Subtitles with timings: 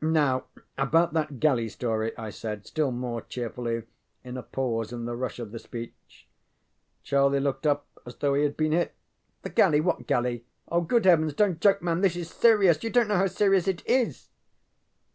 [0.00, 0.44] ŌĆ£Now,
[0.78, 3.82] about that galley story, ŌĆØ I said, still more cheerfully,
[4.24, 6.26] in a pause in the rush of the speech.
[7.02, 8.94] Charlie looked up as though he had been hit.
[9.44, 10.46] ŌĆ£The galley what galley?
[10.86, 12.00] Good heavens, donŌĆÖt joke, man!
[12.00, 12.82] This is serious!
[12.82, 14.30] You donŌĆÖt know how serious it is!